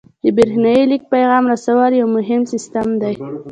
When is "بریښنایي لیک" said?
0.35-1.03